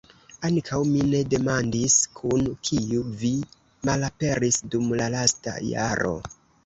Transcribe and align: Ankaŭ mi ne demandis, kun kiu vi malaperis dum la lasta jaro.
Ankaŭ 0.47 0.77
mi 0.93 1.01
ne 1.09 1.19
demandis, 1.33 1.97
kun 2.21 2.47
kiu 2.69 3.03
vi 3.25 3.31
malaperis 3.91 4.59
dum 4.73 4.89
la 5.03 5.11
lasta 5.17 5.55
jaro. 5.69 6.15